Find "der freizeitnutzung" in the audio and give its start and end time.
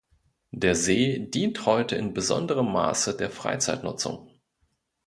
3.17-4.31